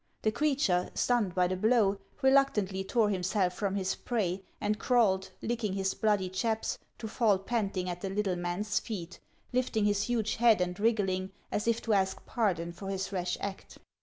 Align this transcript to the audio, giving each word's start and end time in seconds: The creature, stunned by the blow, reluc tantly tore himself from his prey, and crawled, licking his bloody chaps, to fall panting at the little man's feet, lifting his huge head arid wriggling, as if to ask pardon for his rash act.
The 0.23 0.31
creature, 0.31 0.89
stunned 0.95 1.35
by 1.35 1.47
the 1.47 1.55
blow, 1.55 1.99
reluc 2.23 2.53
tantly 2.55 2.83
tore 2.87 3.11
himself 3.11 3.53
from 3.53 3.75
his 3.75 3.93
prey, 3.93 4.41
and 4.59 4.79
crawled, 4.79 5.29
licking 5.43 5.73
his 5.73 5.93
bloody 5.93 6.27
chaps, 6.27 6.79
to 6.97 7.07
fall 7.07 7.37
panting 7.37 7.87
at 7.87 8.01
the 8.01 8.09
little 8.09 8.35
man's 8.35 8.79
feet, 8.79 9.19
lifting 9.53 9.85
his 9.85 10.01
huge 10.01 10.37
head 10.37 10.59
arid 10.59 10.79
wriggling, 10.79 11.31
as 11.51 11.67
if 11.67 11.83
to 11.83 11.93
ask 11.93 12.25
pardon 12.25 12.73
for 12.73 12.89
his 12.89 13.11
rash 13.11 13.37
act. 13.41 13.77